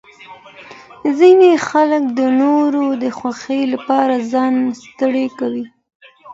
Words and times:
ځینې 1.19 1.51
خلک 1.67 2.03
د 2.19 2.21
نورو 2.41 2.85
د 3.03 3.05
خوښۍ 3.17 3.61
لپاره 3.73 4.15
ځان 4.31 4.53
ستړی 4.81 5.27
کوي. 5.39 5.65